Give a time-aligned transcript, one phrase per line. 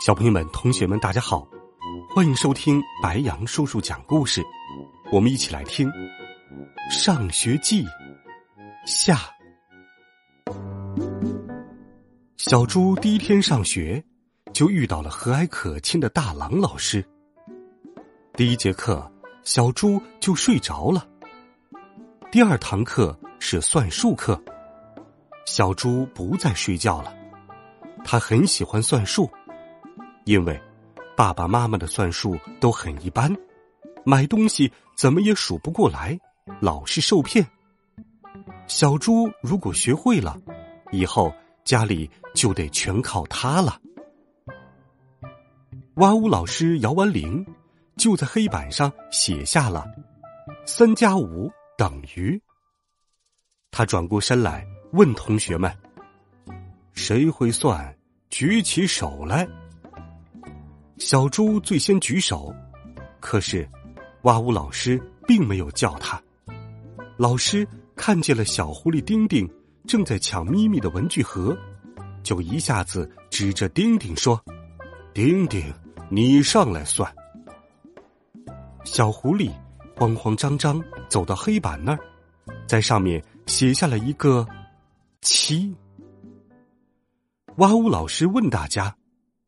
[0.00, 1.48] 小朋友们、同学们，大家好，
[2.14, 4.44] 欢迎收听白杨叔叔讲故事。
[5.10, 5.88] 我们一起来听
[6.90, 7.82] 《上学记》
[8.86, 9.18] 下。
[12.36, 14.04] 小猪第一天上学，
[14.52, 17.02] 就遇到了和蔼可亲的大狼老师。
[18.34, 19.10] 第一节课，
[19.42, 21.08] 小猪就睡着了。
[22.30, 24.38] 第二堂课是算术课，
[25.46, 27.16] 小猪不再睡觉了，
[28.04, 29.30] 他很喜欢算术。
[30.26, 30.60] 因为
[31.16, 33.32] 爸爸妈妈的算术都很一般，
[34.04, 36.18] 买东西怎么也数不过来，
[36.60, 37.46] 老是受骗。
[38.66, 40.36] 小猪如果学会了，
[40.90, 41.32] 以后
[41.64, 43.80] 家里就得全靠它了。
[45.94, 47.46] 哇呜老师摇完铃，
[47.96, 49.86] 就在黑板上写下了
[50.66, 52.38] “三加五等于”。
[53.70, 55.72] 他转过身来问同学们
[56.92, 57.96] ：“谁会算？
[58.28, 59.48] 举起手来。”
[60.98, 62.54] 小猪最先举手，
[63.20, 63.68] 可是，
[64.22, 66.20] 哇呜老师并没有叫他。
[67.18, 69.48] 老师看见了小狐狸丁丁
[69.86, 71.56] 正在抢咪咪的文具盒，
[72.22, 74.42] 就一下子指着丁丁说
[75.12, 75.72] ：“丁丁，
[76.10, 77.12] 你上来算。”
[78.84, 79.50] 小狐狸
[79.96, 81.98] 慌慌张张走到黑板那儿，
[82.66, 84.46] 在上面写下了一个
[85.20, 85.74] “七”。
[87.56, 88.96] 哇呜老师问大家。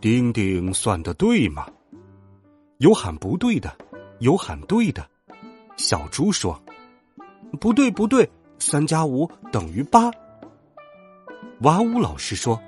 [0.00, 1.66] 丁丁算的对吗？
[2.78, 3.76] 有喊不对的，
[4.20, 5.06] 有喊对的。
[5.76, 6.58] 小猪说
[7.60, 10.10] ：“不对，不对，三加五等于八。”
[11.60, 12.58] 哇呜老师说：“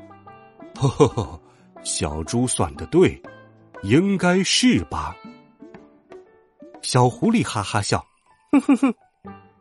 [0.76, 1.40] 呵呵呵，
[1.82, 3.20] 小猪算的对，
[3.82, 5.16] 应该是八。”
[6.82, 8.04] 小狐狸哈哈笑
[8.52, 8.94] ：“哼哼哼，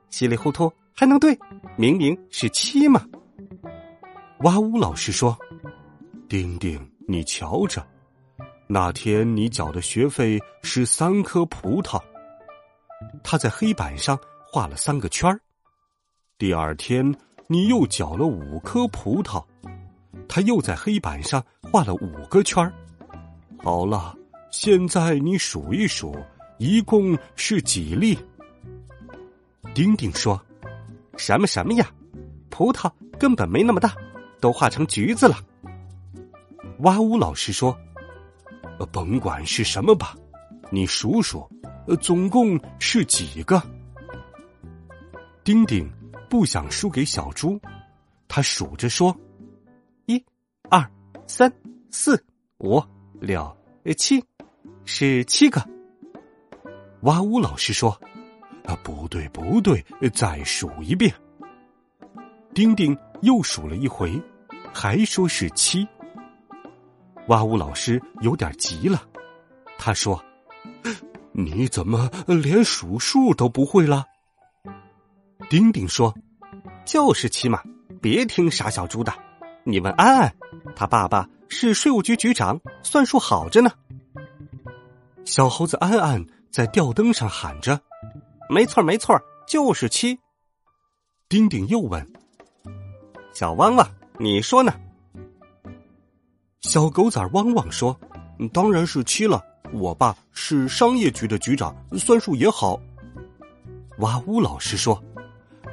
[0.09, 1.39] 稀里糊涂还能对？
[1.77, 3.05] 明明是七嘛！”
[4.43, 5.37] 哇呜老师说
[6.27, 6.77] ：“丁丁。”
[7.11, 7.85] 你瞧着，
[8.67, 12.01] 那天你缴的学费是三颗葡萄。
[13.21, 14.17] 他在黑板上
[14.49, 15.37] 画了三个圈儿。
[16.37, 17.13] 第二天
[17.47, 19.43] 你又缴了五颗葡萄，
[20.29, 22.71] 他又在黑板上画了五个圈儿。
[23.61, 24.15] 好了，
[24.49, 26.15] 现在你数一数，
[26.59, 28.17] 一共是几粒？
[29.73, 30.41] 丁丁说
[31.17, 31.85] ：“什么什么呀？
[32.49, 32.89] 葡萄
[33.19, 33.93] 根本没那么大，
[34.39, 35.35] 都画成橘子了。”
[36.81, 37.17] 哇呜！
[37.17, 37.77] 老师说
[38.91, 40.15] ：“甭管是什么吧，
[40.71, 41.47] 你数数，
[42.01, 43.61] 总共是几个？”
[45.43, 45.87] 丁丁
[46.29, 47.59] 不想输给小猪，
[48.27, 49.15] 他数着说
[50.07, 50.23] ：“一、
[50.69, 50.83] 二、
[51.27, 51.51] 三、
[51.91, 52.23] 四、
[52.59, 52.81] 五、
[53.19, 53.55] 六、
[53.97, 54.23] 七，
[54.85, 55.63] 是七个。”
[57.01, 57.39] 哇呜！
[57.39, 57.91] 老师说
[58.65, 61.13] ：“啊，不对，不对，再数一遍。”
[62.55, 64.19] 丁丁又数了一回，
[64.73, 65.87] 还说是七。
[67.27, 67.55] 哇呜！
[67.55, 69.01] 老师有点急了，
[69.77, 70.21] 他说
[71.31, 74.05] ：“你怎么连数数都不会了？”
[75.49, 76.13] 丁丁说
[76.85, 77.61] ：“就是七嘛，
[78.01, 79.13] 别听傻小猪的。
[79.63, 80.35] 你问安安，
[80.75, 83.71] 他爸爸是税务局局长，算术好着呢。”
[85.23, 87.79] 小猴子安安在吊灯上喊着
[88.49, 89.17] ：“没错，没错，
[89.47, 90.19] 就是七。”
[91.29, 92.05] 丁丁又问
[93.31, 94.73] ：“小汪汪，你说呢？”
[96.61, 97.99] 小狗崽汪汪说
[98.53, 102.79] ：“当然是七了，我爸是商业局的局长，算术也好。”
[103.97, 105.01] 哇呜老师说：“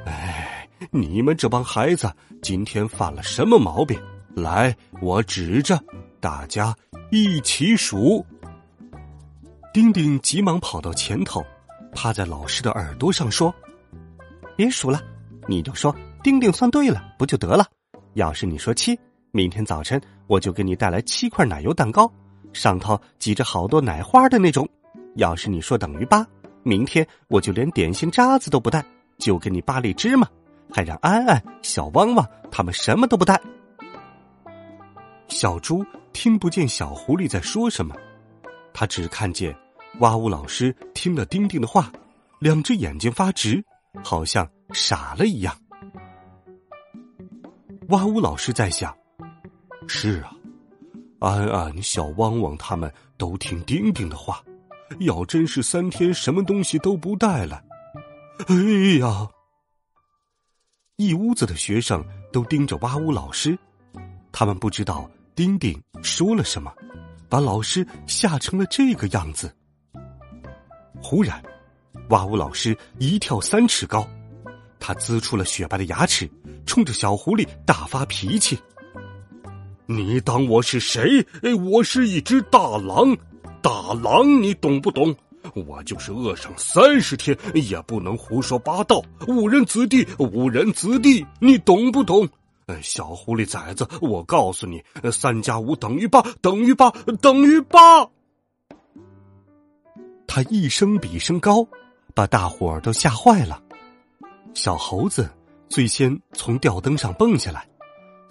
[0.05, 2.11] 哎，你们这帮孩子
[2.41, 4.01] 今天犯了什么毛病？
[4.33, 5.79] 来，我指着，
[6.19, 6.75] 大家
[7.11, 8.25] 一起数。”
[9.71, 11.45] 丁丁急忙跑到前头，
[11.93, 13.53] 趴在老师的耳朵上说
[14.57, 14.99] ：“别数了，
[15.47, 17.63] 你就说丁丁算对了，不就得了？
[18.15, 18.99] 要是你说七。”
[19.31, 22.09] 明天早晨我就给你带来七块奶油蛋糕，
[22.53, 24.69] 上头挤着好多奶花的那种。
[25.15, 26.23] 要是你说等于八，
[26.61, 28.85] 明天我就连点心渣子都不带，
[29.17, 30.27] 就给你八粒芝麻，
[30.71, 33.41] 还让安安、小汪汪他们什么都不带。
[35.29, 35.83] 小猪
[36.13, 37.95] 听不见小狐狸在说什么，
[38.71, 39.55] 他只看见
[39.97, 41.91] 哇呜老师听了丁丁的话，
[42.37, 43.65] 两只眼睛发直，
[44.03, 45.57] 好像傻了一样。
[47.87, 48.95] 哇呜老师在想。
[49.91, 50.31] 是啊，
[51.19, 54.41] 安安、小汪汪他们都听丁丁的话，
[54.99, 57.61] 要真是三天什么东西都不带来，
[58.47, 58.55] 哎
[58.99, 59.27] 呀！
[60.97, 63.57] 一屋子的学生都盯着哇呜老师，
[64.31, 66.71] 他们不知道丁丁说了什么，
[67.27, 69.51] 把老师吓成了这个样子。
[71.01, 71.41] 忽然，
[72.09, 74.07] 哇呜老师一跳三尺高，
[74.79, 76.29] 他呲出了雪白的牙齿，
[76.67, 78.55] 冲着小狐狸大发脾气
[79.91, 81.25] ：“你当我是谁？
[81.67, 83.17] 我是一只大狼，
[83.59, 85.15] 大狼，你懂不懂？”
[85.65, 92.29] 我就是饿上三十天也不能胡说八道，误人子弟，误人子弟，你懂不懂？
[92.83, 98.07] 小狐狸崽子，我告诉你，三加五等于八，等于八，等于八。
[100.27, 101.67] 他一声比一声高，
[102.13, 103.59] 把大伙儿都吓坏了。
[104.53, 105.27] 小猴子
[105.67, 107.67] 最先从吊灯上蹦下来，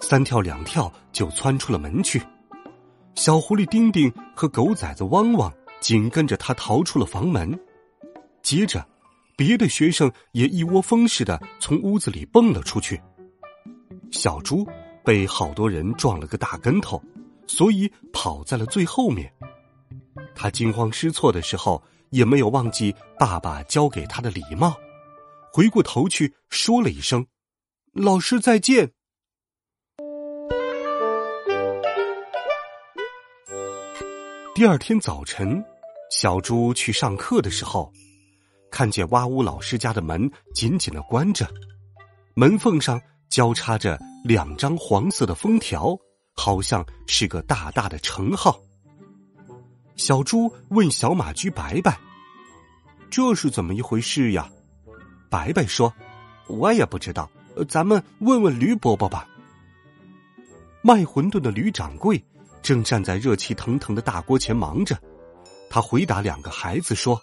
[0.01, 2.21] 三跳两跳就窜出了门去。
[3.15, 5.51] 小狐狸丁丁和狗崽子汪汪。
[5.81, 7.57] 紧跟着他逃出了房门，
[8.43, 8.85] 接着，
[9.37, 13.01] 别的学生也一窝蜂似的从屋子里蹦了出去。
[14.11, 14.67] 小猪
[15.05, 17.01] 被好多人撞了个大跟头，
[17.47, 19.33] 所以跑在了最后面。
[20.35, 24.75] 他惊慌失措的时候，也没有忘记爸爸教给他的礼貌，
[25.53, 27.25] 回过头去说了一声
[27.95, 28.91] ：“老师再见。”
[34.59, 35.63] 第二天早晨，
[36.11, 37.89] 小猪去上课的时候，
[38.69, 41.49] 看见哇呜老师家的门紧紧的关着，
[42.33, 45.97] 门缝上交叉着两张黄色的封条，
[46.35, 48.59] 好像是个大大的乘号。
[49.95, 51.97] 小猪问小马驹白白
[53.09, 54.51] ：“这是怎么一回事呀？”
[55.31, 55.93] 白白说
[56.49, 57.31] ：“我也不知道，
[57.69, 59.25] 咱们问问驴伯伯吧。”
[60.83, 62.21] 卖馄饨的驴掌柜。
[62.61, 64.97] 正站在热气腾腾的大锅前忙着，
[65.69, 67.19] 他回答两个孩子说：“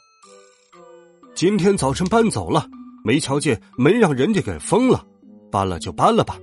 [1.35, 2.67] 今天早晨搬走了，
[3.05, 5.05] 没瞧见门让人家给封了，
[5.51, 6.39] 搬了就搬了吧。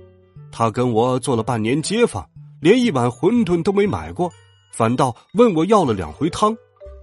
[0.52, 2.24] 他跟我做了半年街坊，
[2.60, 4.32] 连一碗馄饨都没买过，
[4.72, 6.56] 反倒问我要了两回汤。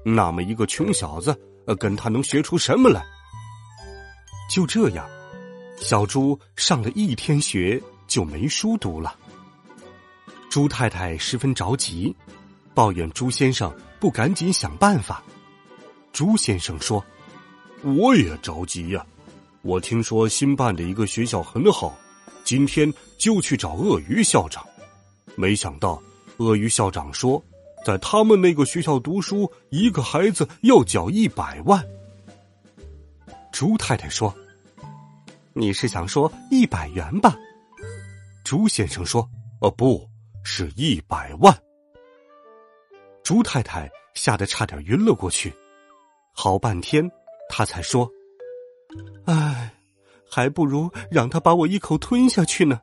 [0.04, 1.36] 那么一个穷小子，
[1.80, 3.04] 跟他能学出什么来？”
[4.50, 5.08] 就这样，
[5.78, 9.16] 小猪上了一天学就没书读了。
[10.52, 12.14] 朱太太十分着急，
[12.74, 15.24] 抱怨朱先生不赶紧想办法。
[16.12, 17.02] 朱先生说
[17.98, 19.06] ：“我也着急呀，
[19.62, 21.98] 我听说新办的一个学校很好，
[22.44, 24.62] 今天就去找鳄鱼校长。
[25.38, 26.04] 没想到
[26.36, 27.42] 鳄鱼校长说，
[27.86, 31.82] 在他们那个学校读书，一个孩子要缴一百万。”
[33.54, 34.36] 朱太太说
[35.56, 37.38] ：“你是想说一百元吧？”
[38.44, 39.26] 朱先生说
[39.62, 40.06] ：“哦，不。”
[40.44, 41.56] 是一百万，
[43.24, 45.54] 猪太太吓得差点晕了过去。
[46.34, 47.10] 好半天，
[47.50, 48.10] 她才说
[49.26, 49.74] ：“唉，
[50.30, 52.82] 还不如让他把我一口吞下去呢。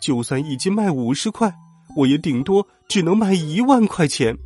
[0.00, 1.52] 就算一斤卖五十块，
[1.96, 4.36] 我也顶多只能卖一万块钱。”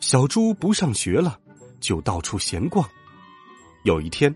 [0.00, 1.38] 小猪不上学了，
[1.80, 2.88] 就到处闲逛。
[3.84, 4.34] 有一天，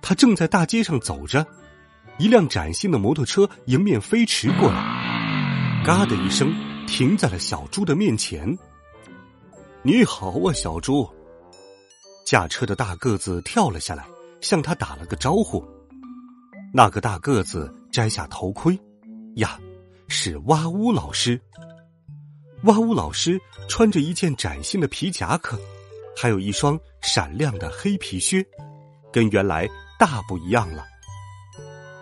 [0.00, 1.46] 他正在大街上走着。
[2.16, 6.54] 一辆崭新的摩托车迎面飞驰过来，嘎的一声，
[6.86, 8.56] 停在了小猪的面前。
[9.82, 11.08] 你好啊，小猪！
[12.24, 14.06] 驾车的大个子跳了下来，
[14.40, 15.64] 向他打了个招呼。
[16.72, 18.78] 那个大个子摘下头盔，
[19.36, 19.58] 呀，
[20.06, 21.40] 是哇呜老师。
[22.62, 25.58] 哇呜老师穿着一件崭新的皮夹克，
[26.16, 28.46] 还有一双闪亮的黑皮靴，
[29.12, 30.84] 跟原来大不一样了。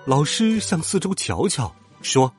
[0.05, 2.33] 老师向四周瞧瞧，说：“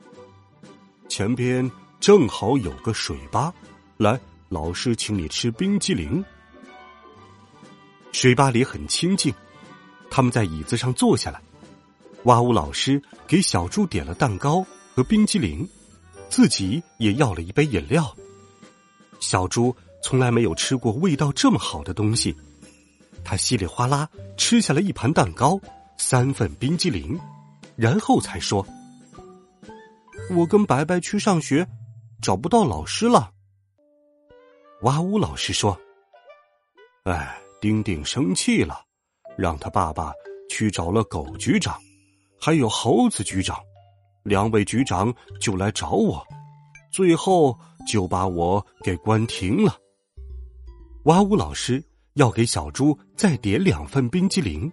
[1.08, 3.52] 前边正好有个水吧，
[3.96, 6.22] 来，老师请你吃冰激凌。”
[8.12, 9.32] 水吧里很清静，
[10.10, 11.40] 他们在椅子上坐下来。
[12.24, 15.66] 哇呜老师给小猪点了蛋糕和冰激凌，
[16.28, 18.14] 自己也要了一杯饮料。
[19.20, 22.36] 小猪从来没有吃过味道这么好的东西，
[23.24, 24.06] 他稀里哗啦
[24.36, 25.58] 吃下了一盘蛋糕，
[25.96, 27.18] 三份冰激凌。
[27.76, 28.64] 然后才说
[30.30, 31.66] ：“我跟白白去上学，
[32.22, 33.32] 找不到老师了。”
[34.82, 35.78] 哇呜老师说
[37.04, 38.80] ：“哎，丁丁生气了，
[39.36, 40.12] 让他爸爸
[40.48, 41.76] 去找了狗局长，
[42.40, 43.58] 还有猴子局长，
[44.22, 46.24] 两位局长就来找我，
[46.92, 49.76] 最后就把我给关停了。”
[51.06, 51.82] 哇呜老师
[52.14, 54.70] 要给小猪再点两份冰激凌，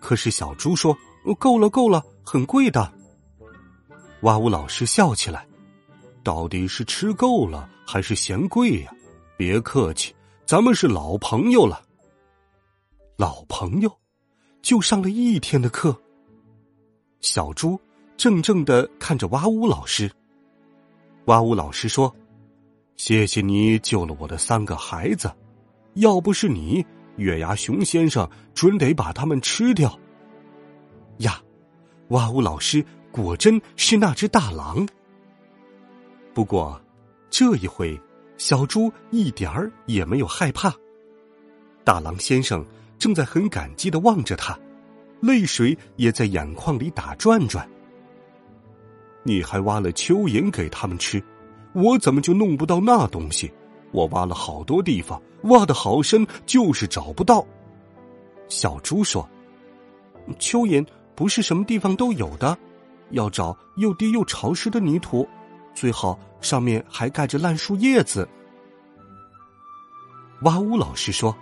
[0.00, 0.96] 可是小猪说
[1.38, 2.92] ：“够了，够了。”很贵的，
[4.20, 4.50] 哇呜！
[4.50, 5.48] 老师笑起来，
[6.22, 8.92] 到底是吃够了还是嫌贵呀？
[9.38, 11.82] 别客气，咱们是老朋友了。
[13.16, 13.90] 老朋友，
[14.60, 15.98] 就上了一天的课。
[17.22, 17.80] 小猪
[18.18, 20.12] 怔怔的看着哇呜老师。
[21.24, 22.14] 哇呜老师说
[22.96, 25.32] ：“谢谢你救了我的三个孩子，
[25.94, 26.84] 要不是你，
[27.16, 29.98] 月牙熊先生准得把他们吃掉。”
[31.20, 31.42] 呀，
[32.08, 34.86] 哇呜老师果真是那只大狼。
[36.32, 36.80] 不过，
[37.30, 38.00] 这一回，
[38.36, 40.72] 小猪一点儿也没有害怕。
[41.84, 42.64] 大狼先生
[42.98, 44.58] 正在很感激的望着他，
[45.20, 47.68] 泪水也在眼眶里打转转。
[49.22, 51.22] 你还挖了蚯蚓给他们吃，
[51.74, 53.52] 我怎么就弄不到那东西？
[53.90, 57.44] 我挖了好多地方，挖的好深，就是找不到。
[58.48, 59.28] 小猪说
[60.38, 60.86] ：“蚯蚓
[61.18, 62.56] 不是什么地方都有的，
[63.10, 65.28] 要找又低又潮湿的泥土。”
[65.74, 68.28] 最好上面还盖着烂树叶子。
[70.42, 71.36] 哇呜老师说：“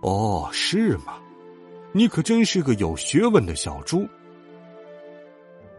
[0.00, 1.18] 哦，是吗？
[1.92, 4.08] 你可真是个有学问的小猪。”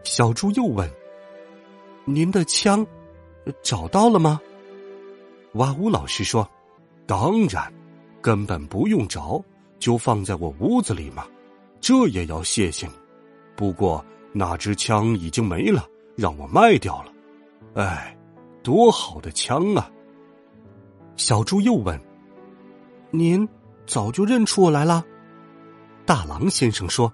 [0.04, 0.88] 小猪又问
[2.06, 2.86] ：“您的枪
[3.60, 4.40] 找到了吗？”
[5.54, 6.48] 哇呜老师说
[7.06, 7.72] ：“当然，
[8.22, 9.42] 根本不用找，
[9.80, 11.26] 就放在我屋子里嘛。
[11.80, 12.92] 这也要谢谢你。
[13.56, 15.84] 不过那支枪已经没了，
[16.14, 17.12] 让我卖掉了。”
[17.74, 18.16] 哎，
[18.62, 19.90] 多好的枪啊！
[21.16, 21.98] 小猪又问
[23.10, 23.48] ：“您
[23.86, 25.04] 早就认出我来了？”
[26.06, 27.12] 大狼先生说：“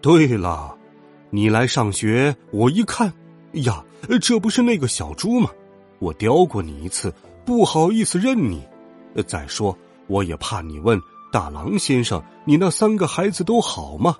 [0.00, 0.76] 对了，
[1.30, 3.12] 你来上学，我一看，
[3.52, 3.84] 呀，
[4.20, 5.50] 这不是那个小猪吗？
[5.98, 7.12] 我叼过你一次，
[7.44, 8.66] 不好意思认你。
[9.26, 9.76] 再说，
[10.08, 11.00] 我也怕你问
[11.32, 14.16] 大狼先生，你那三个孩子都好吗？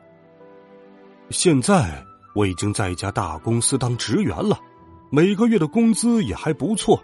[1.31, 2.05] 现在
[2.35, 4.61] 我已经在一家大公司当职员了。”
[5.09, 7.01] 每个月的工资也还不错，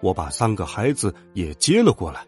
[0.00, 2.24] 我把三个孩子也接了过来，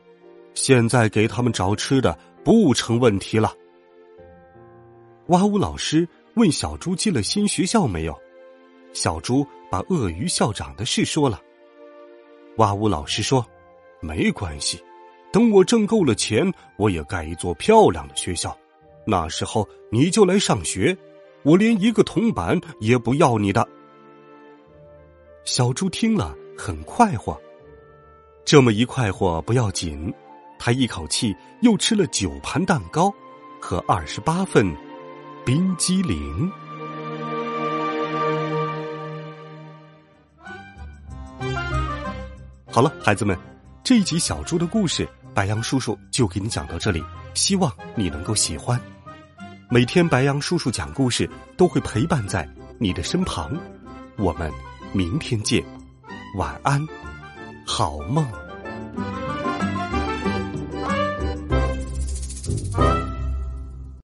[0.55, 3.55] 现在给他们找吃的不成问题了。
[5.29, 8.21] 哇呜老师问小猪进了新学校没有？
[8.93, 11.41] 小猪把鳄鱼校长的事说了。
[12.57, 13.47] 哇呜老师说
[14.03, 14.83] ：“没关系，
[15.33, 18.55] 等我挣够了钱，我也盖一座漂亮的学校，
[19.07, 20.97] 那时候你就来上学，
[21.45, 23.67] 我连一个铜板也不要你的。”
[25.45, 27.39] 小猪听了很快活，
[28.45, 30.13] 这么一快活不要紧，
[30.59, 33.13] 他一口气又吃了九盘蛋糕
[33.61, 34.75] 和二十八份
[35.45, 36.51] 冰激凌。
[42.71, 43.39] 好了，孩子们，
[43.85, 48.81] 这一集小猪的故事，白羊叔叔就给你讲到这里，希望你能够喜欢。
[49.75, 53.59] 每天白羊叔叔讲故事都会陪伴在你的身旁，
[54.17, 54.49] 我们。
[54.93, 55.65] 明天见，
[56.37, 56.87] 晚安，
[57.67, 58.25] 好梦。